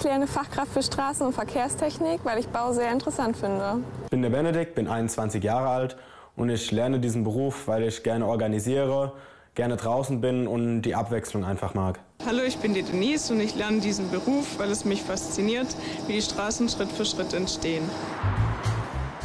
Ich 0.00 0.04
lerne 0.04 0.26
Fachkraft 0.26 0.72
für 0.72 0.80
Straßen- 0.80 1.26
und 1.26 1.34
Verkehrstechnik, 1.34 2.20
weil 2.24 2.38
ich 2.38 2.48
Bau 2.48 2.72
sehr 2.72 2.90
interessant 2.90 3.36
finde. 3.36 3.80
Ich 4.04 4.10
bin 4.10 4.22
der 4.22 4.30
Benedikt, 4.30 4.74
bin 4.74 4.88
21 4.88 5.44
Jahre 5.44 5.68
alt 5.68 5.98
und 6.36 6.48
ich 6.48 6.70
lerne 6.70 7.00
diesen 7.00 7.22
Beruf, 7.22 7.68
weil 7.68 7.82
ich 7.82 8.02
gerne 8.02 8.24
organisiere, 8.24 9.12
gerne 9.54 9.76
draußen 9.76 10.22
bin 10.22 10.46
und 10.46 10.80
die 10.82 10.94
Abwechslung 10.94 11.44
einfach 11.44 11.74
mag. 11.74 12.00
Hallo, 12.24 12.40
ich 12.46 12.56
bin 12.56 12.72
die 12.72 12.82
Denise 12.82 13.30
und 13.30 13.40
ich 13.40 13.54
lerne 13.54 13.80
diesen 13.80 14.10
Beruf, 14.10 14.58
weil 14.58 14.70
es 14.70 14.86
mich 14.86 15.02
fasziniert, 15.02 15.68
wie 16.06 16.14
die 16.14 16.22
Straßen 16.22 16.70
Schritt 16.70 16.90
für 16.90 17.04
Schritt 17.04 17.34
entstehen. 17.34 17.86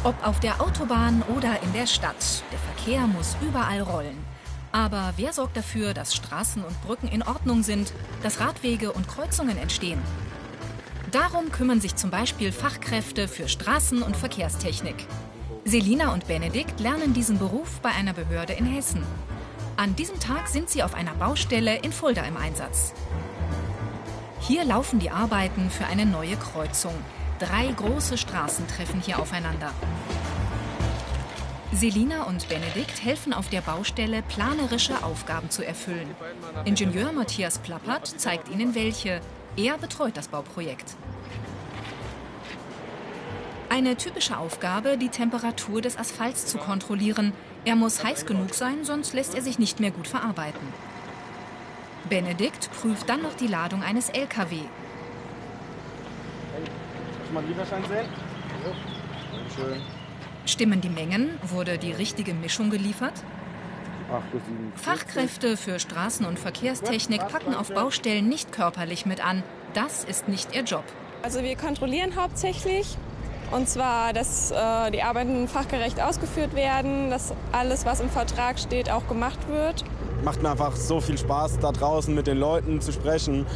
Ob 0.04 0.14
auf 0.26 0.40
der 0.40 0.60
Autobahn 0.60 1.22
oder 1.34 1.58
in 1.62 1.72
der 1.72 1.86
Stadt, 1.86 2.42
der 2.52 2.58
Verkehr 2.58 3.06
muss 3.06 3.34
überall 3.40 3.80
rollen. 3.80 4.22
Aber 4.72 5.14
wer 5.16 5.32
sorgt 5.32 5.56
dafür, 5.56 5.94
dass 5.94 6.14
Straßen 6.14 6.62
und 6.62 6.82
Brücken 6.82 7.08
in 7.08 7.22
Ordnung 7.22 7.62
sind, 7.62 7.94
dass 8.22 8.40
Radwege 8.40 8.92
und 8.92 9.08
Kreuzungen 9.08 9.56
entstehen? 9.56 10.02
Darum 11.12 11.52
kümmern 11.52 11.80
sich 11.80 11.94
zum 11.94 12.10
Beispiel 12.10 12.50
Fachkräfte 12.50 13.28
für 13.28 13.44
Straßen- 13.44 14.02
und 14.02 14.16
Verkehrstechnik. 14.16 15.06
Selina 15.64 16.12
und 16.12 16.26
Benedikt 16.26 16.80
lernen 16.80 17.14
diesen 17.14 17.38
Beruf 17.38 17.80
bei 17.80 17.90
einer 17.90 18.12
Behörde 18.12 18.52
in 18.52 18.66
Hessen. 18.66 19.02
An 19.76 19.94
diesem 19.94 20.18
Tag 20.18 20.48
sind 20.48 20.70
sie 20.70 20.82
auf 20.82 20.94
einer 20.94 21.14
Baustelle 21.14 21.76
in 21.78 21.92
Fulda 21.92 22.22
im 22.22 22.36
Einsatz. 22.36 22.92
Hier 24.40 24.64
laufen 24.64 24.98
die 24.98 25.10
Arbeiten 25.10 25.70
für 25.70 25.86
eine 25.86 26.06
neue 26.06 26.36
Kreuzung. 26.36 26.94
Drei 27.38 27.66
große 27.72 28.16
Straßen 28.16 28.66
treffen 28.68 29.00
hier 29.00 29.18
aufeinander. 29.18 29.72
Selina 31.72 32.22
und 32.22 32.48
Benedikt 32.48 33.04
helfen 33.04 33.34
auf 33.34 33.48
der 33.50 33.60
Baustelle, 33.60 34.22
planerische 34.22 35.04
Aufgaben 35.04 35.50
zu 35.50 35.66
erfüllen. 35.66 36.08
Ingenieur 36.64 37.12
Matthias 37.12 37.58
Plappert 37.58 38.06
zeigt 38.06 38.48
ihnen 38.48 38.74
welche. 38.74 39.20
Er 39.56 39.76
betreut 39.76 40.16
das 40.16 40.28
Bauprojekt. 40.28 40.96
Eine 43.76 43.94
typische 43.94 44.38
Aufgabe, 44.38 44.96
die 44.96 45.10
Temperatur 45.10 45.82
des 45.82 45.98
Asphalts 45.98 46.46
zu 46.46 46.56
kontrollieren. 46.56 47.34
Er 47.66 47.76
muss 47.76 48.02
heiß 48.02 48.24
genug 48.24 48.54
sein, 48.54 48.84
sonst 48.84 49.12
lässt 49.12 49.34
er 49.34 49.42
sich 49.42 49.58
nicht 49.58 49.80
mehr 49.80 49.90
gut 49.90 50.08
verarbeiten. 50.08 50.66
Benedikt 52.08 52.70
prüft 52.80 53.06
dann 53.06 53.20
noch 53.20 53.34
die 53.34 53.48
Ladung 53.48 53.82
eines 53.82 54.08
LKW. 54.08 54.60
Stimmen 60.46 60.80
die 60.80 60.88
Mengen? 60.88 61.38
Wurde 61.42 61.76
die 61.76 61.92
richtige 61.92 62.32
Mischung 62.32 62.70
geliefert? 62.70 63.22
Fachkräfte 64.76 65.58
für 65.58 65.78
Straßen- 65.78 66.24
und 66.24 66.38
Verkehrstechnik 66.38 67.28
packen 67.28 67.54
auf 67.54 67.74
Baustellen 67.74 68.26
nicht 68.26 68.52
körperlich 68.52 69.04
mit 69.04 69.22
an. 69.22 69.42
Das 69.74 70.02
ist 70.02 70.28
nicht 70.28 70.56
ihr 70.56 70.62
Job. 70.62 70.84
Also 71.22 71.42
wir 71.42 71.56
kontrollieren 71.56 72.16
hauptsächlich 72.16 72.96
und 73.50 73.68
zwar, 73.68 74.12
dass 74.12 74.50
äh, 74.50 74.90
die 74.90 75.02
Arbeiten 75.02 75.48
fachgerecht 75.48 76.00
ausgeführt 76.00 76.54
werden, 76.54 77.10
dass 77.10 77.32
alles, 77.52 77.86
was 77.86 78.00
im 78.00 78.10
Vertrag 78.10 78.58
steht, 78.58 78.90
auch 78.90 79.06
gemacht 79.08 79.38
wird. 79.48 79.84
Macht 80.24 80.42
mir 80.42 80.50
einfach 80.50 80.74
so 80.74 81.00
viel 81.00 81.18
Spaß, 81.18 81.58
da 81.60 81.72
draußen 81.72 82.14
mit 82.14 82.26
den 82.26 82.38
Leuten 82.38 82.80
zu 82.80 82.92
sprechen, 82.92 83.46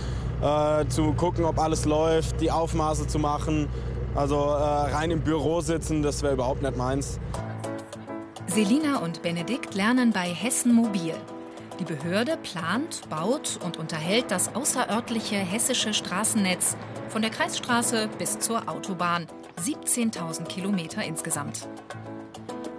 äh, 0.42 0.86
zu 0.86 1.12
gucken, 1.14 1.44
ob 1.44 1.58
alles 1.58 1.84
läuft, 1.84 2.41
die 2.41 2.50
Aufmaße 2.50 3.06
zu 3.06 3.18
machen. 3.18 3.68
Also 4.14 4.36
äh, 4.36 4.92
rein 4.92 5.11
im 5.11 5.20
Büro 5.20 5.61
sitzen, 5.61 6.02
das 6.02 6.22
wäre 6.22 6.34
überhaupt 6.34 6.62
nicht 6.62 6.77
meins. 6.77 7.18
Selina 8.46 8.98
und 8.98 9.22
Benedikt 9.22 9.74
lernen 9.74 10.12
bei 10.12 10.28
Hessen 10.28 10.74
Mobil. 10.74 11.14
Die 11.78 11.84
Behörde 11.84 12.36
plant, 12.36 13.02
baut 13.08 13.58
und 13.64 13.78
unterhält 13.78 14.30
das 14.30 14.55
außerörtliche 14.55 15.36
hessische 15.36 15.95
Straßennetz 15.95 16.77
von 17.08 17.22
der 17.22 17.30
Kreisstraße 17.30 18.08
bis 18.18 18.39
zur 18.39 18.68
Autobahn. 18.68 19.27
17.000 19.60 20.44
Kilometer 20.46 21.04
insgesamt. 21.04 21.68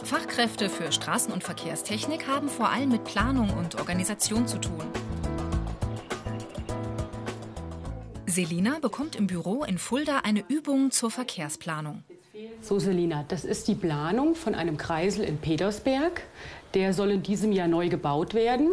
Fachkräfte 0.03 0.67
für 0.67 0.91
Straßen- 0.91 1.31
und 1.31 1.43
Verkehrstechnik 1.43 2.27
haben 2.27 2.49
vor 2.49 2.69
allem 2.69 2.89
mit 2.89 3.03
Planung 3.03 3.49
und 3.51 3.79
Organisation 3.79 4.47
zu 4.47 4.57
tun. 4.57 4.81
Selina 8.25 8.79
bekommt 8.79 9.15
im 9.15 9.27
Büro 9.27 9.63
in 9.63 9.77
Fulda 9.77 10.19
eine 10.23 10.43
Übung 10.47 10.91
zur 10.91 11.11
Verkehrsplanung. 11.11 12.03
So, 12.61 12.79
Selina, 12.79 13.25
das 13.27 13.45
ist 13.45 13.67
die 13.67 13.75
Planung 13.75 14.35
von 14.35 14.55
einem 14.55 14.77
Kreisel 14.77 15.23
in 15.23 15.37
Petersberg. 15.37 16.23
Der 16.73 16.93
soll 16.93 17.11
in 17.11 17.23
diesem 17.23 17.51
Jahr 17.51 17.67
neu 17.67 17.89
gebaut 17.89 18.33
werden. 18.33 18.71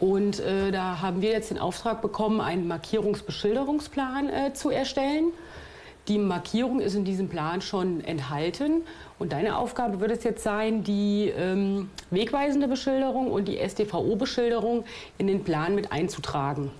Und 0.00 0.40
äh, 0.40 0.70
da 0.70 1.00
haben 1.00 1.22
wir 1.22 1.30
jetzt 1.30 1.50
den 1.50 1.58
Auftrag 1.58 2.02
bekommen, 2.02 2.40
einen 2.40 2.68
Markierungsbeschilderungsplan 2.68 4.28
äh, 4.28 4.52
zu 4.52 4.70
erstellen. 4.70 5.32
Die 6.08 6.18
Markierung 6.18 6.80
ist 6.80 6.94
in 6.94 7.04
diesem 7.04 7.28
Plan 7.28 7.60
schon 7.60 8.00
enthalten. 8.02 8.82
Und 9.18 9.32
deine 9.32 9.58
Aufgabe 9.58 10.00
wird 10.00 10.10
es 10.10 10.24
jetzt 10.24 10.42
sein, 10.42 10.82
die 10.82 11.32
ähm, 11.36 11.90
wegweisende 12.10 12.66
Beschilderung 12.66 13.30
und 13.30 13.46
die 13.46 13.58
SDVO-Beschilderung 13.58 14.84
in 15.18 15.26
den 15.26 15.44
Plan 15.44 15.74
mit 15.74 15.92
einzutragen. 15.92 16.70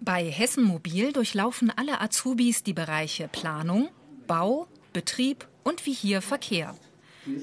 Bei 0.00 0.24
Hessen 0.24 0.64
Mobil 0.64 1.12
durchlaufen 1.12 1.72
alle 1.74 2.00
Azubis 2.00 2.62
die 2.62 2.72
Bereiche 2.72 3.28
Planung, 3.28 3.88
Bau, 4.26 4.66
Betrieb 4.92 5.46
und 5.64 5.84
wie 5.84 5.92
hier 5.92 6.22
Verkehr. 6.22 6.74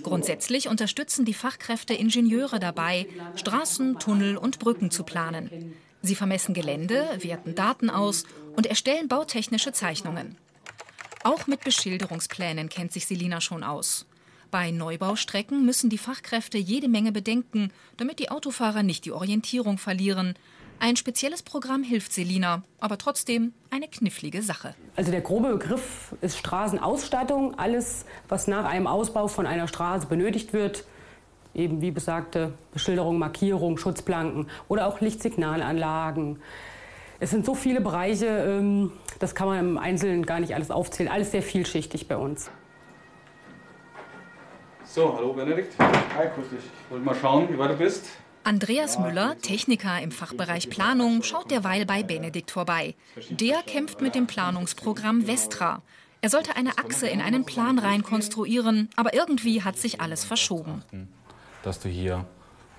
Grundsätzlich 0.01 0.67
unterstützen 0.67 1.25
die 1.25 1.35
Fachkräfte 1.35 1.93
Ingenieure 1.93 2.59
dabei, 2.59 3.05
Straßen, 3.35 3.99
Tunnel 3.99 4.37
und 4.37 4.59
Brücken 4.59 4.89
zu 4.89 5.03
planen. 5.03 5.75
Sie 6.01 6.15
vermessen 6.15 6.53
Gelände, 6.53 7.05
werten 7.21 7.53
Daten 7.53 7.89
aus 7.89 8.23
und 8.55 8.65
erstellen 8.65 9.07
bautechnische 9.07 9.71
Zeichnungen. 9.71 10.37
Auch 11.27 11.45
mit 11.45 11.61
Beschilderungsplänen 11.65 12.69
kennt 12.69 12.93
sich 12.93 13.05
Selina 13.05 13.41
schon 13.41 13.61
aus. 13.61 14.05
Bei 14.49 14.71
Neubaustrecken 14.71 15.65
müssen 15.65 15.89
die 15.89 15.97
Fachkräfte 15.97 16.57
jede 16.57 16.87
Menge 16.87 17.11
bedenken, 17.11 17.73
damit 17.97 18.19
die 18.19 18.31
Autofahrer 18.31 18.81
nicht 18.81 19.03
die 19.03 19.11
Orientierung 19.11 19.77
verlieren. 19.77 20.35
Ein 20.79 20.95
spezielles 20.95 21.43
Programm 21.43 21.83
hilft 21.83 22.13
Selina, 22.13 22.63
aber 22.79 22.97
trotzdem 22.97 23.51
eine 23.71 23.89
knifflige 23.89 24.41
Sache. 24.41 24.73
Also 24.95 25.11
der 25.11 25.19
grobe 25.19 25.49
Begriff 25.57 26.15
ist 26.21 26.37
Straßenausstattung. 26.37 27.59
Alles, 27.59 28.05
was 28.29 28.47
nach 28.47 28.63
einem 28.63 28.87
Ausbau 28.87 29.27
von 29.27 29.45
einer 29.45 29.67
Straße 29.67 30.07
benötigt 30.07 30.53
wird, 30.53 30.85
eben 31.53 31.81
wie 31.81 31.91
besagte 31.91 32.53
Beschilderung, 32.71 33.19
Markierung, 33.19 33.77
Schutzplanken 33.77 34.49
oder 34.69 34.87
auch 34.87 35.01
Lichtsignalanlagen. 35.01 36.39
Es 37.19 37.31
sind 37.31 37.45
so 37.45 37.55
viele 37.55 37.81
Bereiche, 37.81 38.27
ähm, 38.27 38.91
das 39.19 39.33
kann 39.33 39.47
man 39.47 39.59
im 39.59 39.77
Einzelnen 39.77 40.25
gar 40.25 40.39
nicht 40.39 40.53
alles 40.53 40.69
aufzählen. 40.69 41.11
Alles 41.11 41.31
sehr 41.31 41.41
vielschichtig 41.41 42.07
bei 42.07 42.15
uns. 42.15 42.51
So, 44.83 45.15
hallo 45.15 45.33
Benedikt. 45.33 45.77
Hi, 45.79 46.27
grüß 46.35 46.49
dich. 46.49 46.59
Ich 46.59 46.91
wollte 46.91 47.05
mal 47.05 47.15
schauen, 47.15 47.49
wie 47.51 47.57
weit 47.57 47.71
du 47.71 47.75
bist. 47.75 48.05
Andreas 48.43 48.97
Müller, 48.99 49.35
Techniker 49.41 50.01
im 50.01 50.11
Fachbereich 50.11 50.69
Planung, 50.69 51.21
schaut 51.23 51.51
derweil 51.51 51.85
bei 51.85 52.03
Benedikt 52.03 52.51
vorbei. 52.51 52.95
Der 53.29 53.61
kämpft 53.63 53.99
mit 53.99 54.15
dem 54.15 54.27
Planungsprogramm 54.27 55.23
Vestra. 55.25 55.81
Er 56.21 56.29
sollte 56.29 56.55
eine 56.55 56.77
Achse 56.77 57.07
in 57.07 57.19
einen 57.19 57.45
Plan 57.45 57.77
reinkonstruieren, 57.77 58.89
aber 58.95 59.13
irgendwie 59.13 59.63
hat 59.63 59.77
sich 59.77 59.99
alles 60.01 60.23
verschoben. 60.23 60.83
Dass 61.63 61.79
du 61.79 61.89
hier 61.89 62.25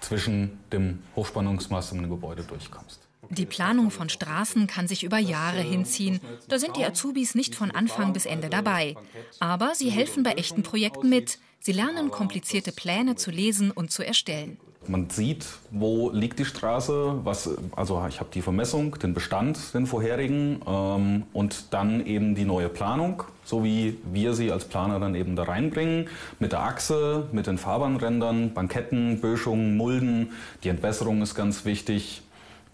zwischen 0.01 0.59
dem 0.73 1.03
Hochspannungsmast 1.17 1.93
und 1.93 2.03
dem 2.03 2.11
Gebäude 2.11 2.45
durchkommst. 2.45 3.08
Die 3.31 3.47
Planung 3.47 3.91
von 3.91 4.09
Straßen 4.09 4.67
kann 4.67 4.89
sich 4.89 5.05
über 5.05 5.19
Jahre 5.19 5.61
hinziehen. 5.61 6.21
Da 6.49 6.59
sind 6.59 6.77
die 6.77 6.85
Azubis 6.85 7.35
nicht 7.35 7.55
von 7.55 7.71
Anfang 7.71 8.13
bis 8.13 8.27
Ende 8.27 8.49
dabei. 8.49 8.95
Aber 9.39 9.75
sie 9.75 9.91
helfen 9.91 10.23
bei 10.23 10.33
echten 10.33 10.63
Projekten 10.63 11.09
mit. 11.09 11.39
Sie 11.61 11.73
lernen 11.73 12.11
komplizierte 12.11 12.73
Pläne 12.73 13.17
zu 13.17 13.31
lesen 13.31 13.71
und 13.71 13.91
zu 13.91 14.07
erstellen. 14.07 14.59
Man 14.87 15.11
sieht, 15.11 15.45
wo 15.71 16.11
liegt 16.11 16.39
die 16.39 16.47
Straße, 16.47 17.21
was, 17.23 17.51
also 17.77 18.03
ich 18.09 18.21
habe 18.21 18.31
die 18.33 18.41
Vermessung, 18.41 18.99
den 18.99 19.13
Bestand, 19.13 19.75
den 19.75 19.87
vorherigen 19.87 20.63
ähm, 20.67 21.25
und 21.35 21.75
dann 21.75 22.07
eben 22.07 22.35
die 22.35 22.47
neue 22.47 22.71
Planung, 22.71 23.25
so 23.45 23.65
wie 23.65 23.99
wir 24.11 24.33
sie 24.33 24.51
als 24.51 24.65
Planer 24.65 24.99
dann 24.99 25.15
eben 25.15 25.37
da 25.37 25.43
reinbringen, 25.43 26.09
mit 26.39 26.53
der 26.53 26.63
Achse, 26.63 27.29
mit 27.33 27.47
den 27.47 27.59
Fahrbahnrändern, 27.59 28.55
Banketten, 28.55 29.21
Böschungen, 29.21 29.77
Mulden. 29.77 30.33
Die 30.65 30.71
Entwässerung 30.71 31.21
ist 31.21 31.35
ganz 31.35 31.67
wichtig, 31.67 32.23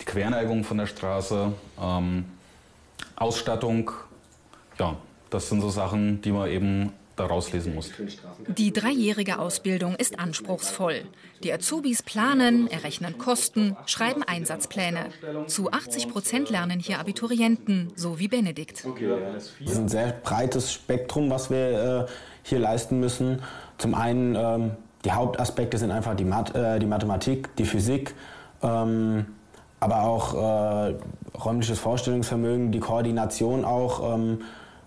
die 0.04 0.10
Querneigung 0.10 0.64
von 0.64 0.78
der 0.78 0.86
Straße, 0.86 1.52
ähm, 1.80 2.24
Ausstattung. 3.16 3.90
Ja, 4.78 4.96
das 5.30 5.48
sind 5.48 5.60
so 5.60 5.70
Sachen, 5.70 6.20
die 6.22 6.32
man 6.32 6.48
eben 6.48 6.92
daraus 7.16 7.52
lesen 7.52 7.76
muss. 7.76 7.92
Die 8.48 8.72
dreijährige 8.72 9.38
Ausbildung 9.38 9.94
ist 9.94 10.18
anspruchsvoll. 10.18 11.04
Die 11.44 11.52
Azubis 11.52 12.02
planen, 12.02 12.68
errechnen 12.68 13.18
Kosten, 13.18 13.76
schreiben 13.86 14.24
Einsatzpläne. 14.24 15.10
Zu 15.46 15.70
80 15.70 16.08
Prozent 16.08 16.50
lernen 16.50 16.80
hier 16.80 16.98
Abiturienten, 16.98 17.92
so 17.94 18.18
wie 18.18 18.26
Benedikt. 18.26 18.84
Es 19.36 19.52
ist 19.60 19.78
ein 19.78 19.88
sehr 19.88 20.12
breites 20.24 20.72
Spektrum, 20.72 21.30
was 21.30 21.50
wir 21.50 22.06
äh, 22.08 22.12
hier 22.42 22.58
leisten 22.58 22.98
müssen. 22.98 23.42
Zum 23.78 23.94
einen, 23.94 24.34
ähm, 24.34 24.72
die 25.04 25.12
Hauptaspekte 25.12 25.78
sind 25.78 25.92
einfach 25.92 26.16
die, 26.16 26.24
Math 26.24 26.54
äh, 26.56 26.80
die 26.80 26.86
Mathematik, 26.86 27.54
die 27.56 27.64
Physik, 27.64 28.14
ähm, 28.60 29.26
aber 29.84 30.02
auch 30.04 30.32
äh, 30.32 30.94
räumliches 31.38 31.78
Vorstellungsvermögen, 31.78 32.72
die 32.72 32.80
Koordination 32.80 33.66
auch. 33.66 34.14
Ähm, 34.14 34.40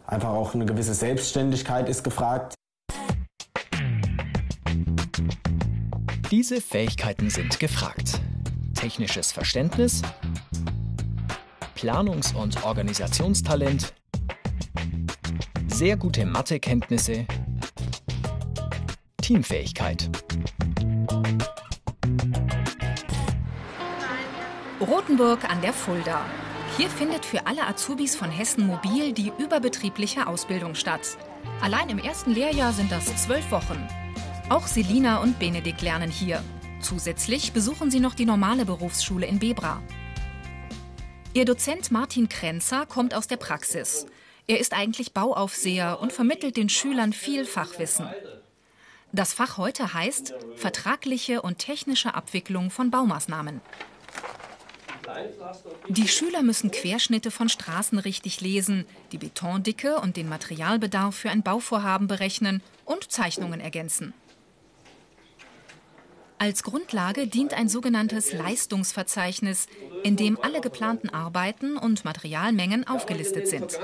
einfach 0.07 0.29
auch 0.29 0.55
eine 0.55 0.65
gewisse 0.65 0.95
Selbstständigkeit 0.95 1.87
ist 1.87 2.03
gefragt. 2.03 2.55
Diese 6.31 6.61
Fähigkeiten 6.61 7.29
sind 7.29 7.59
gefragt. 7.59 8.19
Technisches 8.73 9.31
Verständnis, 9.31 10.01
Planungs- 11.75 12.35
und 12.35 12.65
Organisationstalent, 12.65 13.93
sehr 15.67 15.95
gute 15.95 16.25
Mathekenntnisse, 16.25 17.27
Teamfähigkeit. 19.21 20.09
Rothenburg 24.79 25.49
an 25.49 25.59
der 25.61 25.73
Fulda. 25.73 26.23
Hier 26.77 26.87
findet 26.87 27.25
für 27.25 27.47
alle 27.47 27.65
Azubis 27.65 28.15
von 28.15 28.29
Hessen 28.29 28.67
Mobil 28.67 29.11
die 29.11 29.31
überbetriebliche 29.39 30.27
Ausbildung 30.27 30.75
statt. 30.75 31.17
Allein 31.61 31.89
im 31.89 31.97
ersten 31.97 32.31
Lehrjahr 32.31 32.73
sind 32.73 32.91
das 32.91 33.05
zwölf 33.23 33.49
Wochen. 33.49 33.87
Auch 34.49 34.67
Selina 34.67 35.17
und 35.23 35.39
Benedikt 35.39 35.81
lernen 35.81 36.11
hier. 36.11 36.43
Zusätzlich 36.79 37.53
besuchen 37.53 37.89
sie 37.89 37.99
noch 37.99 38.13
die 38.13 38.25
normale 38.25 38.65
Berufsschule 38.65 39.25
in 39.25 39.39
Bebra. 39.39 39.81
Ihr 41.33 41.45
Dozent 41.45 41.89
Martin 41.89 42.29
Krenzer 42.29 42.85
kommt 42.85 43.15
aus 43.15 43.25
der 43.25 43.37
Praxis. 43.37 44.05
Er 44.45 44.59
ist 44.59 44.73
eigentlich 44.73 45.11
Bauaufseher 45.11 45.99
und 45.99 46.13
vermittelt 46.13 46.55
den 46.55 46.69
Schülern 46.69 47.13
viel 47.13 47.45
Fachwissen. 47.45 48.07
Das 49.11 49.33
Fach 49.33 49.57
heute 49.57 49.95
heißt 49.95 50.35
vertragliche 50.55 51.41
und 51.41 51.57
technische 51.57 52.13
Abwicklung 52.13 52.69
von 52.69 52.91
Baumaßnahmen. 52.91 53.59
Die 55.89 56.07
Schüler 56.07 56.43
müssen 56.43 56.71
Querschnitte 56.71 57.31
von 57.31 57.49
Straßen 57.49 57.99
richtig 57.99 58.41
lesen, 58.41 58.85
die 59.11 59.17
Betondicke 59.17 59.97
und 59.99 60.17
den 60.17 60.29
Materialbedarf 60.29 61.15
für 61.15 61.29
ein 61.29 61.43
Bauvorhaben 61.43 62.07
berechnen 62.07 62.61
und 62.85 63.11
Zeichnungen 63.11 63.59
ergänzen. 63.59 64.13
Als 66.39 66.61
Grundlage 66.61 67.25
dient 67.25 67.55
ein 67.55 67.67
sogenanntes 67.67 68.31
Leistungsverzeichnis, 68.31 69.67
in 70.03 70.17
dem 70.17 70.39
alle 70.39 70.61
geplanten 70.61 71.09
Arbeiten 71.09 71.77
und 71.77 72.05
Materialmengen 72.05 72.87
aufgelistet 72.87 73.47
sind. 73.47 73.75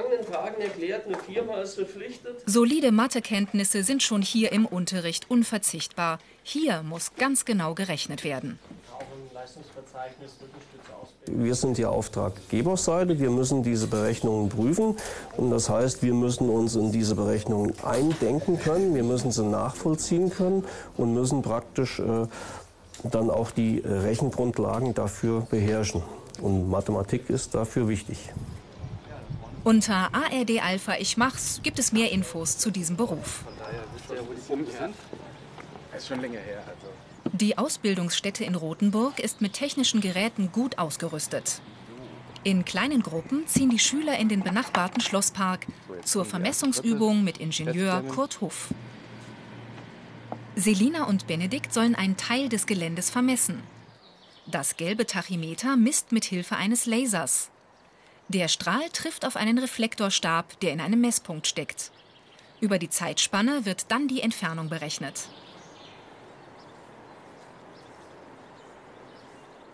Solide 2.46 2.92
Mathekenntnisse 2.92 3.84
sind 3.84 4.04
schon 4.04 4.22
hier 4.22 4.52
im 4.52 4.68
Unterricht 4.68 5.32
unverzichtbar. 5.32 6.20
Hier 6.44 6.84
muss 6.84 7.16
ganz 7.16 7.46
genau 7.46 7.74
gerechnet 7.74 8.24
werden. 8.24 8.60
Wir 11.25 11.56
sind 11.56 11.78
die 11.78 11.86
Auftraggeberseite, 11.86 13.19
wir 13.19 13.30
müssen 13.30 13.63
diese 13.63 13.88
Berechnungen 13.88 14.50
prüfen. 14.50 14.98
Und 15.38 15.51
das 15.51 15.69
heißt, 15.69 16.04
wir 16.04 16.13
müssen 16.13 16.50
uns 16.50 16.75
in 16.75 16.92
diese 16.92 17.16
Berechnungen 17.16 17.74
eindenken 17.84 18.60
können, 18.60 18.95
wir 18.95 19.04
müssen 19.04 19.31
sie 19.31 19.44
nachvollziehen 19.44 20.30
können 20.30 20.63
und 20.98 21.13
müssen 21.13 21.42
praktisch 21.42 22.00
äh, 22.00 22.28
dann 23.04 23.30
auch 23.30 23.51
die 23.51 23.80
Rechengrundlagen 23.80 24.94
dafür 24.94 25.42
beherrschen. 25.42 26.04
Und 26.42 26.69
Mathematik 26.69 27.30
ist 27.30 27.54
dafür 27.54 27.88
wichtig. 27.88 28.18
Unter 29.63 30.10
ARD 30.13 30.62
Alpha 30.62 30.96
Ich 31.00 31.16
Mach's 31.16 31.62
gibt 31.63 31.80
es 31.80 31.94
mehr 31.94 32.12
Infos 32.12 32.57
zu 32.57 32.69
diesem 32.69 32.98
Beruf. 32.98 33.46
Das 35.92 36.01
ist 36.01 36.07
schon 36.07 36.22
länger 36.22 36.39
her. 36.39 36.63
Also. 36.68 37.12
Die 37.44 37.57
Ausbildungsstätte 37.57 38.45
in 38.45 38.56
Rothenburg 38.56 39.19
ist 39.19 39.42
mit 39.42 39.51
technischen 39.51 40.00
Geräten 40.00 40.54
gut 40.54 40.78
ausgerüstet. 40.78 41.60
In 42.45 42.63
kleinen 42.63 43.04
Gruppen 43.04 43.45
ziehen 43.48 43.69
die 43.69 43.80
Schüler 43.80 44.18
in 44.18 44.30
den 44.30 44.44
benachbarten 44.44 45.01
Schlosspark 45.01 45.68
zur 46.06 46.24
Vermessungsübung 46.24 47.22
mit 47.22 47.40
Ingenieur 47.40 48.01
Kurt 48.04 48.40
Huff. 48.40 48.69
Selina 50.56 51.04
und 51.04 51.28
Benedikt 51.28 51.74
sollen 51.74 51.95
einen 51.95 52.16
Teil 52.16 52.48
des 52.48 52.66
Geländes 52.66 53.10
vermessen. 53.10 53.62
Das 54.46 54.78
gelbe 54.78 55.06
Tachymeter 55.06 55.75
misst 55.75 56.13
mit 56.13 56.24
Hilfe 56.24 56.56
eines 56.56 56.86
Lasers. 56.86 57.50
Der 58.30 58.48
Strahl 58.48 58.88
trifft 58.94 59.25
auf 59.25 59.36
einen 59.36 59.57
Reflektorstab, 59.57 60.62
der 60.62 60.72
in 60.72 60.80
einem 60.80 61.01
Messpunkt 61.01 61.46
steckt. 61.48 61.92
Über 62.62 62.80
die 62.80 62.89
Zeitspanne 62.89 63.66
wird 63.66 63.92
dann 63.92 64.07
die 64.07 64.22
Entfernung 64.22 64.69
berechnet. 64.69 65.28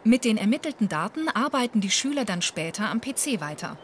Mit 0.05 0.23
den 0.23 0.37
ermittelten 0.37 0.87
Daten 0.87 1.27
arbeiten 1.27 1.81
die 1.81 1.89
Schüler 1.89 2.23
dann 2.23 2.41
später 2.41 2.89
am 2.89 3.01
PC 3.01 3.41
weiter. 3.41 3.77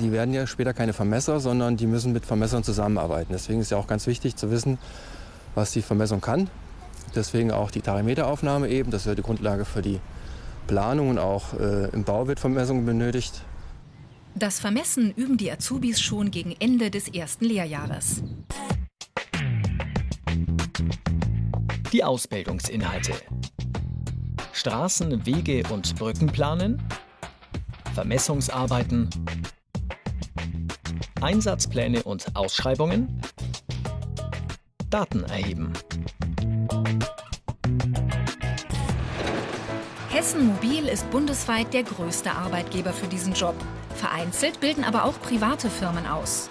Die 0.00 0.10
werden 0.10 0.34
ja 0.34 0.46
später 0.46 0.74
keine 0.74 0.92
Vermesser, 0.92 1.38
sondern 1.38 1.76
die 1.76 1.86
müssen 1.86 2.12
mit 2.12 2.26
Vermessern 2.26 2.64
zusammenarbeiten. 2.64 3.32
Deswegen 3.32 3.60
ist 3.60 3.70
ja 3.70 3.76
auch 3.76 3.86
ganz 3.86 4.06
wichtig 4.06 4.34
zu 4.34 4.50
wissen, 4.50 4.78
was 5.54 5.72
die 5.72 5.82
Vermessung 5.82 6.20
kann. 6.20 6.50
Deswegen 7.14 7.52
auch 7.52 7.70
die 7.70 7.82
Tarimeteraufnahme 7.82 8.68
eben. 8.68 8.90
Das 8.90 9.06
wäre 9.06 9.14
die 9.14 9.22
Grundlage 9.22 9.64
für 9.64 9.82
die 9.82 10.00
Planung 10.66 11.10
und 11.10 11.18
auch 11.18 11.54
äh, 11.54 11.88
im 11.90 12.04
Bau 12.04 12.26
wird 12.26 12.40
Vermessung 12.40 12.84
benötigt. 12.84 13.42
Das 14.34 14.58
Vermessen 14.58 15.12
üben 15.14 15.36
die 15.36 15.50
Azubis 15.52 16.00
schon 16.00 16.30
gegen 16.30 16.54
Ende 16.58 16.90
des 16.90 17.08
ersten 17.08 17.44
Lehrjahres. 17.44 18.22
Die 21.92 22.04
Ausbildungsinhalte. 22.04 23.12
Straßen, 24.52 25.26
Wege 25.26 25.62
und 25.70 25.96
Brücken 25.96 26.26
planen, 26.28 26.82
Vermessungsarbeiten, 27.94 29.08
Einsatzpläne 31.20 32.02
und 32.02 32.34
Ausschreibungen, 32.34 33.20
Daten 34.88 35.24
erheben. 35.24 35.72
Hessen 40.08 40.46
Mobil 40.46 40.86
ist 40.86 41.08
bundesweit 41.10 41.72
der 41.72 41.84
größte 41.84 42.32
Arbeitgeber 42.32 42.92
für 42.92 43.06
diesen 43.06 43.32
Job. 43.32 43.54
Vereinzelt 43.94 44.60
bilden 44.60 44.84
aber 44.84 45.04
auch 45.04 45.20
private 45.20 45.70
Firmen 45.70 46.06
aus. 46.06 46.50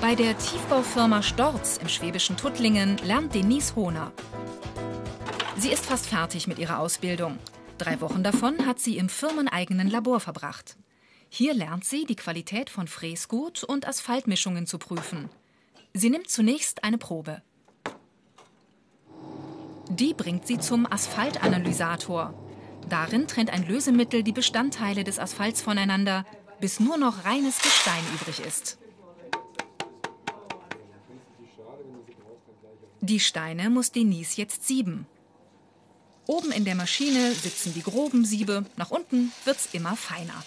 Bei 0.00 0.14
der 0.14 0.38
Tiefbaufirma 0.38 1.22
Storz 1.22 1.78
im 1.78 1.88
schwäbischen 1.88 2.36
Tuttlingen 2.36 2.96
lernt 3.04 3.34
Denise 3.34 3.74
Hohner. 3.74 4.12
Sie 5.60 5.68
ist 5.68 5.84
fast 5.84 6.06
fertig 6.06 6.46
mit 6.46 6.58
ihrer 6.58 6.78
Ausbildung. 6.78 7.38
Drei 7.76 8.00
Wochen 8.00 8.22
davon 8.22 8.64
hat 8.64 8.80
sie 8.80 8.96
im 8.96 9.10
firmeneigenen 9.10 9.90
Labor 9.90 10.18
verbracht. 10.18 10.78
Hier 11.28 11.52
lernt 11.52 11.84
sie, 11.84 12.06
die 12.06 12.16
Qualität 12.16 12.70
von 12.70 12.88
Fräsgut 12.88 13.62
und 13.62 13.86
Asphaltmischungen 13.86 14.66
zu 14.66 14.78
prüfen. 14.78 15.28
Sie 15.92 16.08
nimmt 16.08 16.30
zunächst 16.30 16.82
eine 16.82 16.96
Probe. 16.96 17.42
Die 19.90 20.14
bringt 20.14 20.46
sie 20.46 20.58
zum 20.58 20.90
Asphaltanalysator. 20.90 22.32
Darin 22.88 23.28
trennt 23.28 23.50
ein 23.50 23.68
Lösemittel 23.68 24.22
die 24.22 24.32
Bestandteile 24.32 25.04
des 25.04 25.18
Asphalts 25.18 25.60
voneinander, 25.60 26.24
bis 26.62 26.80
nur 26.80 26.96
noch 26.96 27.26
reines 27.26 27.60
Gestein 27.60 28.02
übrig 28.14 28.40
ist. 28.40 28.78
Die 33.02 33.20
Steine 33.20 33.68
muss 33.68 33.92
Denise 33.92 34.38
jetzt 34.38 34.66
sieben. 34.66 35.06
Oben 36.30 36.52
in 36.52 36.64
der 36.64 36.76
Maschine 36.76 37.32
sitzen 37.32 37.74
die 37.74 37.82
groben 37.82 38.24
Siebe, 38.24 38.64
nach 38.76 38.92
unten 38.92 39.32
wird's 39.44 39.70
immer 39.72 39.96
feiner. 39.96 40.44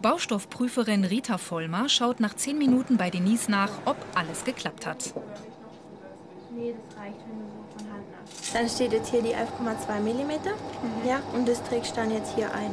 Baustoffprüferin 0.00 1.02
Rita 1.02 1.38
Vollmer 1.38 1.88
schaut 1.88 2.20
nach 2.20 2.34
zehn 2.34 2.56
Minuten 2.56 2.98
bei 2.98 3.10
Denise 3.10 3.50
nach, 3.50 3.72
ob 3.84 3.96
alles 4.14 4.44
geklappt 4.44 4.86
hat. 4.86 5.12
Nee, 6.54 6.72
das 6.72 6.96
reicht, 6.96 7.16
wenn 7.18 7.40
du 7.40 7.46
so 7.50 7.64
von 7.76 7.92
Hand 7.92 8.04
nach. 8.12 8.52
Dann 8.52 8.68
steht 8.68 8.92
jetzt 8.92 9.10
hier 9.10 9.22
die 9.22 9.34
11,2 9.34 9.98
mm. 9.98 10.30
Mhm. 10.30 11.08
Ja, 11.08 11.20
und 11.32 11.48
das 11.48 11.60
trägst 11.64 11.96
dann 11.96 12.12
jetzt 12.12 12.36
hier 12.36 12.54
ein. 12.54 12.70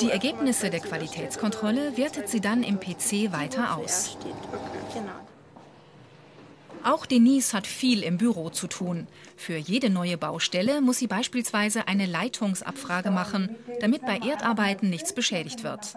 Die 0.00 0.10
Ergebnisse 0.10 0.70
der 0.70 0.80
Qualitätskontrolle 0.80 1.96
wertet 1.96 2.28
sie 2.28 2.40
dann 2.40 2.62
im 2.62 2.78
PC 2.78 3.32
weiter 3.32 3.76
aus. 3.76 4.16
Auch 6.82 7.04
Denise 7.04 7.52
hat 7.52 7.66
viel 7.66 8.02
im 8.02 8.16
Büro 8.16 8.48
zu 8.48 8.66
tun. 8.66 9.06
Für 9.36 9.56
jede 9.56 9.90
neue 9.90 10.16
Baustelle 10.16 10.80
muss 10.80 10.98
sie 10.98 11.06
beispielsweise 11.06 11.88
eine 11.88 12.06
Leitungsabfrage 12.06 13.10
machen, 13.10 13.54
damit 13.80 14.02
bei 14.02 14.18
Erdarbeiten 14.18 14.88
nichts 14.88 15.14
beschädigt 15.14 15.62
wird. 15.62 15.94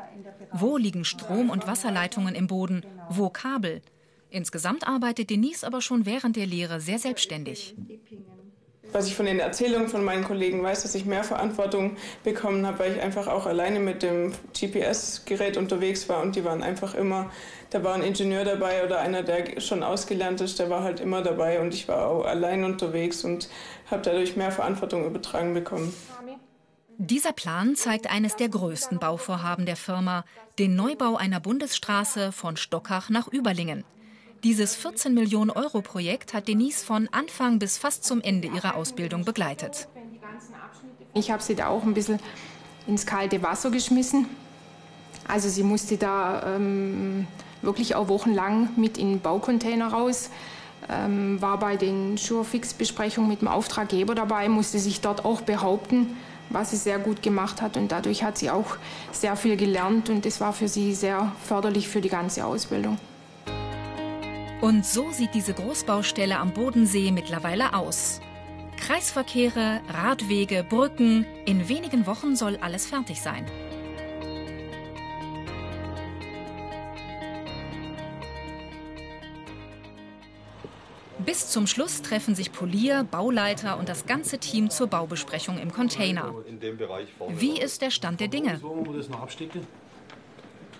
Wo 0.51 0.77
liegen 0.77 1.05
Strom- 1.05 1.49
und 1.49 1.67
Wasserleitungen 1.67 2.35
im 2.35 2.47
Boden? 2.47 2.85
Wo 3.09 3.29
Kabel? 3.29 3.81
Insgesamt 4.29 4.87
arbeitet 4.87 5.29
Denise 5.29 5.63
aber 5.63 5.79
schon 5.81 6.05
während 6.05 6.35
der 6.35 6.47
Lehre 6.47 6.81
sehr 6.81 6.99
selbstständig. 6.99 7.75
Was 8.93 9.07
ich 9.07 9.15
von 9.15 9.25
den 9.25 9.39
Erzählungen 9.39 9.89
von 9.89 10.03
meinen 10.03 10.23
Kollegen 10.23 10.63
weiß, 10.63 10.83
dass 10.83 10.95
ich 10.95 11.05
mehr 11.05 11.23
Verantwortung 11.23 11.97
bekommen 12.23 12.65
habe, 12.65 12.79
weil 12.79 12.93
ich 12.93 13.01
einfach 13.01 13.27
auch 13.27 13.45
alleine 13.45 13.79
mit 13.79 14.03
dem 14.03 14.33
GPS-Gerät 14.53 15.57
unterwegs 15.57 16.07
war 16.09 16.21
und 16.21 16.35
die 16.35 16.45
waren 16.45 16.63
einfach 16.63 16.93
immer, 16.93 17.31
da 17.69 17.83
war 17.83 17.95
ein 17.95 18.03
Ingenieur 18.03 18.45
dabei 18.45 18.83
oder 18.83 18.99
einer, 18.99 19.23
der 19.23 19.59
schon 19.59 19.83
ausgelernt 19.83 20.41
ist, 20.41 20.59
der 20.59 20.69
war 20.69 20.83
halt 20.83 20.99
immer 20.99 21.21
dabei 21.21 21.59
und 21.59 21.73
ich 21.73 21.87
war 21.87 22.07
auch 22.07 22.25
allein 22.25 22.63
unterwegs 22.63 23.23
und 23.23 23.49
habe 23.89 24.01
dadurch 24.03 24.35
mehr 24.35 24.51
Verantwortung 24.51 25.05
übertragen 25.05 25.53
bekommen. 25.53 25.93
Dieser 26.99 27.33
Plan 27.33 27.75
zeigt 27.75 28.09
eines 28.09 28.35
der 28.35 28.49
größten 28.49 28.99
Bauvorhaben 28.99 29.65
der 29.65 29.75
Firma, 29.75 30.25
den 30.59 30.75
Neubau 30.75 31.15
einer 31.15 31.39
Bundesstraße 31.39 32.31
von 32.31 32.55
Stockach 32.55 33.09
nach 33.09 33.27
Überlingen. 33.27 33.83
Dieses 34.43 34.75
14 34.75 35.13
Millionen 35.13 35.51
Euro 35.51 35.81
Projekt 35.81 36.33
hat 36.33 36.49
Denise 36.49 36.83
von 36.83 37.07
Anfang 37.13 37.59
bis 37.59 37.77
fast 37.77 38.03
zum 38.03 38.19
Ende 38.19 38.49
ihrer 38.49 38.75
Ausbildung 38.75 39.23
begleitet. 39.23 39.87
Ich 41.13 41.31
habe 41.31 41.41
sie 41.41 41.55
da 41.55 41.67
auch 41.67 41.83
ein 41.83 41.93
bisschen 41.93 42.19
ins 42.85 43.05
kalte 43.05 43.41
Wasser 43.41 43.71
geschmissen. 43.71 44.25
Also 45.25 45.47
sie 45.47 45.63
musste 45.63 45.95
da 45.95 46.57
ähm, 46.57 47.25
wirklich 47.61 47.95
auch 47.95 48.09
wochenlang 48.09 48.67
mit 48.75 48.97
in 48.97 49.11
den 49.11 49.19
Baucontainer 49.21 49.87
raus, 49.87 50.29
ähm, 50.89 51.41
war 51.41 51.57
bei 51.57 51.77
den 51.77 52.17
Surefix-Besprechungen 52.17 53.29
mit 53.29 53.39
dem 53.39 53.47
Auftraggeber 53.47 54.13
dabei, 54.13 54.49
musste 54.49 54.77
sich 54.77 54.99
dort 54.99 55.23
auch 55.23 55.39
behaupten, 55.39 56.17
was 56.49 56.71
sie 56.71 56.77
sehr 56.77 56.99
gut 56.99 57.21
gemacht 57.21 57.61
hat. 57.61 57.77
Und 57.77 57.93
dadurch 57.93 58.25
hat 58.25 58.37
sie 58.37 58.51
auch 58.51 58.75
sehr 59.13 59.37
viel 59.37 59.55
gelernt 59.55 60.09
und 60.09 60.25
das 60.25 60.41
war 60.41 60.51
für 60.51 60.67
sie 60.67 60.93
sehr 60.93 61.31
förderlich 61.45 61.87
für 61.87 62.01
die 62.01 62.09
ganze 62.09 62.45
Ausbildung. 62.45 62.97
Und 64.63 64.85
so 64.85 65.11
sieht 65.11 65.33
diese 65.33 65.53
Großbaustelle 65.53 66.39
am 66.39 66.53
Bodensee 66.53 67.11
mittlerweile 67.11 67.73
aus. 67.73 68.21
Kreisverkehre, 68.77 69.81
Radwege, 69.89 70.63
Brücken. 70.63 71.25
In 71.45 71.67
wenigen 71.67 72.07
Wochen 72.07 72.37
soll 72.37 72.55
alles 72.61 72.85
fertig 72.85 73.19
sein. 73.19 73.45
Bis 81.25 81.49
zum 81.49 81.67
Schluss 81.67 82.01
treffen 82.01 82.33
sich 82.33 82.53
Polier, 82.53 83.03
Bauleiter 83.03 83.77
und 83.77 83.89
das 83.89 84.05
ganze 84.05 84.37
Team 84.37 84.69
zur 84.69 84.87
Baubesprechung 84.87 85.59
im 85.59 85.73
Container. 85.73 86.33
Wie 87.27 87.59
ist 87.59 87.81
der 87.81 87.91
Stand 87.91 88.21
der 88.21 88.29
Dinge? 88.29 88.61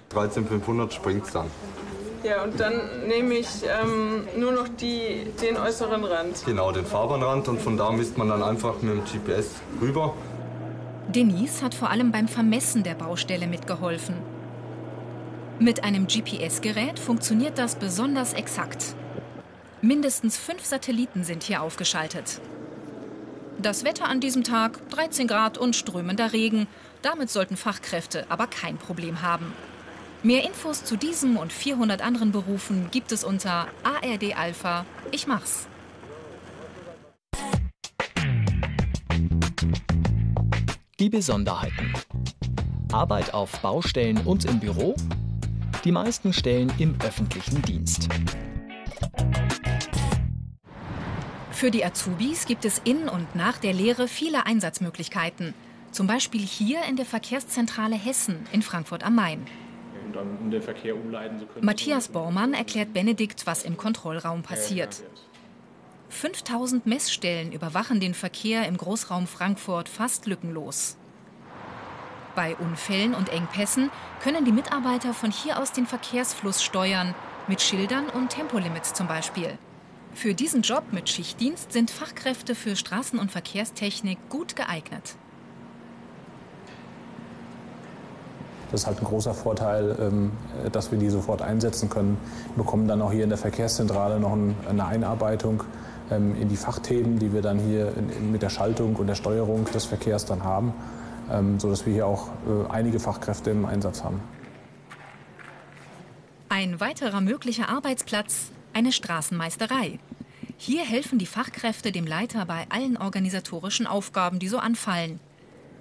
13500 0.09 0.93
springt 0.93 1.25
es 1.25 1.33
dann. 1.33 1.51
Ja, 2.23 2.43
und 2.43 2.57
dann 2.57 3.07
nehme 3.07 3.33
ich 3.33 3.47
ähm, 3.63 4.25
nur 4.37 4.53
noch 4.53 4.69
die, 4.69 5.27
den 5.41 5.57
äußeren 5.57 6.05
Rand. 6.05 6.43
Genau, 6.45 6.71
den 6.71 6.85
Fahrbahnrand 6.85 7.49
und 7.49 7.61
von 7.61 7.75
da 7.75 7.91
misst 7.91 8.17
man 8.17 8.29
dann 8.29 8.41
einfach 8.41 8.81
mit 8.81 8.93
dem 8.93 9.03
GPS 9.03 9.51
rüber. 9.81 10.13
Denise 11.09 11.61
hat 11.61 11.75
vor 11.75 11.89
allem 11.89 12.13
beim 12.13 12.29
Vermessen 12.29 12.83
der 12.83 12.95
Baustelle 12.95 13.45
mitgeholfen. 13.45 14.15
Mit 15.59 15.83
einem 15.83 16.07
GPS-Gerät 16.07 16.97
funktioniert 16.97 17.57
das 17.57 17.75
besonders 17.75 18.33
exakt. 18.33 18.95
Mindestens 19.81 20.37
fünf 20.37 20.63
Satelliten 20.63 21.25
sind 21.25 21.43
hier 21.43 21.61
aufgeschaltet. 21.61 22.39
Das 23.61 23.83
Wetter 23.83 24.07
an 24.07 24.21
diesem 24.21 24.43
Tag 24.43 24.79
13 24.89 25.27
Grad 25.27 25.57
und 25.57 25.75
strömender 25.75 26.31
Regen. 26.31 26.67
Damit 27.01 27.29
sollten 27.29 27.57
Fachkräfte 27.57 28.25
aber 28.29 28.47
kein 28.47 28.77
Problem 28.77 29.21
haben. 29.21 29.53
Mehr 30.25 30.45
Infos 30.45 30.85
zu 30.85 30.95
diesem 30.95 31.35
und 31.35 31.51
400 31.51 32.01
anderen 32.01 32.31
Berufen 32.31 32.89
gibt 32.91 33.11
es 33.11 33.25
unter 33.25 33.67
ARD 33.83 34.37
Alpha. 34.37 34.85
Ich 35.11 35.27
mach's. 35.27 35.67
Die 40.97 41.09
Besonderheiten. 41.09 41.91
Arbeit 42.93 43.33
auf 43.33 43.59
Baustellen 43.59 44.17
und 44.19 44.45
im 44.45 44.61
Büro. 44.61 44.95
Die 45.83 45.91
meisten 45.91 46.31
Stellen 46.31 46.71
im 46.77 46.95
öffentlichen 47.03 47.61
Dienst. 47.63 48.07
Für 51.51 51.69
die 51.69 51.83
Azubis 51.83 52.45
gibt 52.45 52.63
es 52.63 52.79
in 52.85 53.09
und 53.09 53.35
nach 53.35 53.57
der 53.57 53.73
Lehre 53.73 54.07
viele 54.07 54.45
Einsatzmöglichkeiten. 54.45 55.53
Zum 55.91 56.07
Beispiel 56.07 56.41
hier 56.41 56.81
in 56.87 56.95
der 56.95 57.05
Verkehrszentrale 57.05 57.97
Hessen 57.97 58.47
in 58.53 58.61
Frankfurt 58.61 59.03
am 59.03 59.15
Main 59.15 59.45
dann 60.13 60.51
den 60.51 60.61
Verkehr 60.61 60.95
umleiten 60.95 61.39
zu 61.39 61.45
können. 61.45 61.65
Matthias 61.65 62.07
Bormann 62.07 62.53
erklärt 62.53 62.93
Benedikt, 62.93 63.45
was 63.45 63.63
im 63.63 63.77
Kontrollraum 63.77 64.43
passiert. 64.43 65.03
5000 66.09 66.85
Messstellen 66.85 67.51
überwachen 67.51 67.99
den 67.99 68.13
Verkehr 68.13 68.67
im 68.67 68.77
Großraum 68.77 69.27
Frankfurt 69.27 69.89
fast 69.89 70.27
lückenlos. 70.27 70.95
Bei 72.35 72.55
Unfällen 72.55 73.13
und 73.13 73.29
Engpässen 73.29 73.91
können 74.21 74.45
die 74.45 74.51
Mitarbeiter 74.51 75.13
von 75.13 75.31
hier 75.31 75.59
aus 75.59 75.71
den 75.71 75.85
Verkehrsfluss 75.85 76.63
steuern, 76.63 77.13
mit 77.47 77.61
Schildern 77.61 78.09
und 78.09 78.29
Tempolimits 78.29 78.93
zum 78.93 79.07
Beispiel. 79.07 79.57
Für 80.13 80.33
diesen 80.33 80.61
Job 80.61 80.83
mit 80.91 81.09
Schichtdienst 81.09 81.71
sind 81.73 81.91
Fachkräfte 81.91 82.55
für 82.55 82.75
Straßen- 82.75 83.19
und 83.19 83.31
Verkehrstechnik 83.31 84.17
gut 84.29 84.55
geeignet. 84.55 85.15
Das 88.73 88.81
ist 88.81 88.87
halt 88.87 88.97
ein 89.01 89.05
großer 89.05 89.35
Vorteil, 89.35 89.95
ähm, 89.99 90.31
dass 90.71 90.91
wir 90.91 90.97
die 90.97 91.11
sofort 91.11 91.43
einsetzen 91.43 91.91
können. 91.91 92.17
Wir 92.55 92.63
bekommen 92.63 92.87
dann 92.87 93.03
auch 93.03 93.11
hier 93.11 93.23
in 93.23 93.29
der 93.29 93.37
Verkehrszentrale 93.37 94.19
noch 94.19 94.35
eine 94.67 94.85
Einarbeitung 94.87 95.63
ähm, 96.09 96.35
in 96.41 96.49
die 96.49 96.57
Fachthemen, 96.57 97.19
die 97.19 97.33
wir 97.33 97.43
dann 97.43 97.59
hier 97.59 97.93
mit 98.31 98.41
der 98.41 98.49
Schaltung 98.49 98.95
und 98.95 99.05
der 99.05 99.13
Steuerung 99.13 99.65
des 99.65 99.85
Verkehrs 99.85 100.25
dann 100.25 100.43
haben, 100.43 100.73
ähm, 101.31 101.59
sodass 101.59 101.85
wir 101.85 101.93
hier 101.93 102.07
auch 102.07 102.29
äh, 102.47 102.71
einige 102.71 102.99
Fachkräfte 102.99 103.51
im 103.51 103.67
Einsatz 103.67 104.03
haben. 104.03 104.19
Ein 106.49 106.79
weiterer 106.79 107.21
möglicher 107.21 107.69
Arbeitsplatz, 107.69 108.47
eine 108.73 108.91
Straßenmeisterei. 108.91 109.99
Hier 110.57 110.83
helfen 110.83 111.19
die 111.19 111.27
Fachkräfte 111.27 111.91
dem 111.91 112.07
Leiter 112.07 112.43
bei 112.47 112.65
allen 112.69 112.97
organisatorischen 112.97 113.85
Aufgaben, 113.85 114.39
die 114.39 114.47
so 114.47 114.57
anfallen. 114.57 115.19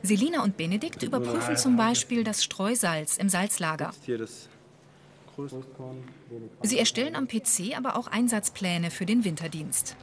Selina 0.02 0.42
und 0.42 0.56
Benedikt 0.56 1.02
überprüfen 1.02 1.56
zum 1.56 1.76
Beispiel 1.76 2.24
das 2.24 2.42
Streusalz 2.42 3.16
im 3.16 3.28
Salzlager. 3.28 3.92
Sie 6.62 6.78
erstellen 6.78 7.16
am 7.16 7.28
PC 7.28 7.76
aber 7.76 7.96
auch 7.96 8.08
Einsatzpläne 8.08 8.90
für 8.90 9.06
den 9.06 9.24
Winterdienst. 9.24 9.96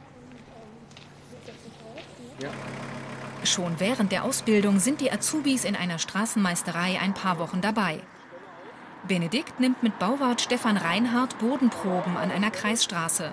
Schon 3.44 3.78
während 3.78 4.12
der 4.12 4.24
Ausbildung 4.24 4.80
sind 4.80 5.00
die 5.00 5.12
Azubis 5.12 5.64
in 5.64 5.76
einer 5.76 5.98
Straßenmeisterei 5.98 6.98
ein 7.00 7.14
paar 7.14 7.38
Wochen 7.38 7.60
dabei. 7.60 8.00
Benedikt 9.08 9.60
nimmt 9.60 9.82
mit 9.82 9.98
Bauwart 9.98 10.40
Stefan 10.42 10.76
Reinhardt 10.76 11.38
Bodenproben 11.38 12.16
an 12.16 12.30
einer 12.30 12.50
Kreisstraße. 12.50 13.32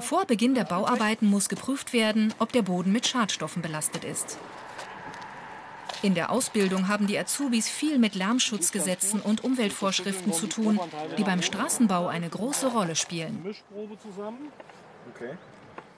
Vor 0.00 0.24
Beginn 0.24 0.54
der 0.54 0.64
Bauarbeiten 0.64 1.26
muss 1.26 1.48
geprüft 1.48 1.92
werden, 1.92 2.32
ob 2.38 2.52
der 2.52 2.62
Boden 2.62 2.92
mit 2.92 3.06
Schadstoffen 3.06 3.60
belastet 3.60 4.04
ist. 4.04 4.38
In 6.02 6.14
der 6.14 6.30
Ausbildung 6.30 6.88
haben 6.88 7.06
die 7.06 7.18
Azubis 7.18 7.68
viel 7.68 7.98
mit 7.98 8.14
Lärmschutzgesetzen 8.14 9.20
und 9.20 9.44
Umweltvorschriften 9.44 10.32
zu 10.32 10.46
tun, 10.46 10.80
die 11.18 11.24
beim 11.24 11.42
Straßenbau 11.42 12.06
eine 12.08 12.28
große 12.28 12.68
Rolle 12.68 12.96
spielen. 12.96 13.44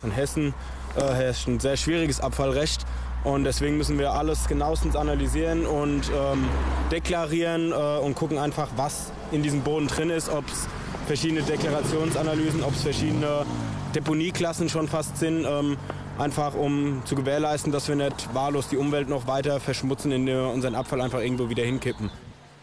In 0.03 0.11
Hessen 0.11 0.55
äh, 0.97 1.01
herrscht 1.01 1.47
ein 1.47 1.61
sehr 1.61 1.77
schwieriges 1.77 2.21
Abfallrecht 2.21 2.85
und 3.23 3.45
deswegen 3.45 3.77
müssen 3.77 4.01
wir 4.01 4.13
alles 4.13 4.49
genauestens 4.49 4.97
analysieren 4.97 5.65
und 5.65 6.11
ähm, 6.11 6.49
deklarieren 6.91 7.71
äh, 7.71 7.75
und 7.75 8.17
gucken 8.17 8.39
einfach, 8.39 8.69
was 8.75 9.13
in 9.31 9.45
diesem 9.45 9.63
Boden 9.63 9.87
drin 9.87 10.11
ist, 10.11 10.29
ob 10.29 10.49
es 10.49 10.67
verschiedene 11.07 11.43
Deklarationsanalysen, 11.43 12.65
ob 12.65 12.75
es 12.75 12.83
verschiedene 12.83 13.47
Deponieklassen 13.95 14.69
schon 14.69 14.89
fast 14.89 15.19
sind. 15.19 15.45
Ähm, 15.49 15.77
einfach 16.23 16.55
um 16.55 17.03
zu 17.05 17.15
gewährleisten, 17.15 17.73
dass 17.73 17.89
wir 17.89 17.97
nicht 17.97 18.35
wahllos 18.35 18.69
die 18.69 18.77
Umwelt 18.77 19.09
noch 19.09 19.27
weiter 19.27 19.61
verschmutzen, 19.61 20.13
indem 20.13 20.35
wir 20.35 20.49
unseren 20.49 20.75
Abfall 20.75 21.01
einfach 21.01 21.21
irgendwo 21.21 21.51
wieder 21.51 21.65
hinkippen. 21.65 22.11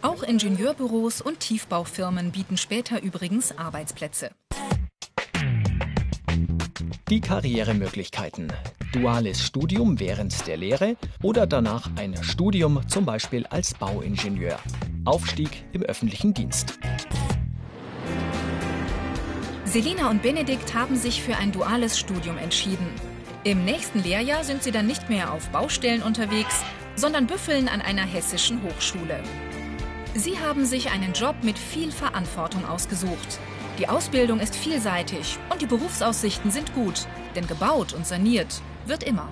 Auch 0.01 0.24
Ingenieurbüros 0.24 1.22
und 1.22 1.42
Tiefbaufirmen 1.42 2.32
bieten 2.32 2.58
später 2.58 3.04
übrigens 3.04 3.58
Arbeitsplätze. 3.58 4.32
Die 7.10 7.22
Karrieremöglichkeiten. 7.22 8.54
Duales 8.94 9.44
Studium 9.44 10.00
während 10.00 10.48
der 10.48 10.58
Lehre 10.58 10.96
oder 11.22 11.46
danach 11.46 11.89
ein 11.96 12.16
Studium 12.24 12.88
zum 12.88 13.06
Beispiel 13.06 13.46
als 13.48 13.74
Bauingenieur. 13.74 14.58
Aufstieg 15.06 15.63
im 15.74 15.84
öffentlichen 15.84 16.34
Dienst. 16.34 16.80
Selina 19.66 20.10
und 20.10 20.24
Benedikt 20.24 20.74
haben 20.74 20.96
sich 20.96 21.22
für 21.22 21.36
ein 21.36 21.51
duales 21.51 22.00
Studium 22.00 22.38
entschieden. 22.38 22.88
Im 23.46 23.63
nächsten 23.63 24.03
Lehrjahr 24.03 24.43
sind 24.43 24.63
sie 24.63 24.72
dann 24.72 24.86
nicht 24.86 25.10
mehr 25.10 25.31
auf 25.31 25.48
Baustellen 25.50 26.01
unterwegs, 26.01 26.62
sondern 26.96 27.25
büffeln 27.25 27.69
an 27.69 27.81
einer 27.81 28.03
hessischen 28.03 28.62
Hochschule. 28.63 29.24
Sie 30.13 30.38
haben 30.39 30.65
sich 30.65 30.91
einen 30.91 31.13
Job 31.13 31.36
mit 31.41 31.58
viel 31.58 31.91
Verantwortung 31.91 32.65
ausgesucht. 32.65 33.39
Die 33.77 33.88
Ausbildung 33.88 34.41
ist 34.41 34.58
vielseitig 34.58 35.38
und 35.50 35.62
die 35.62 35.67
Berufsaussichten 35.67 36.51
sind 36.51 36.74
gut, 36.74 37.08
denn 37.36 37.48
gebaut 37.48 37.93
und 37.93 38.05
saniert 38.05 38.62
Wird 38.86 39.03
immer. 39.03 39.29